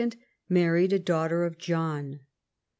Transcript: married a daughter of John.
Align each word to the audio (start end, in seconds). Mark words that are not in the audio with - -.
married 0.49 0.91
a 0.91 0.97
daughter 0.97 1.43
of 1.45 1.59
John. 1.59 2.21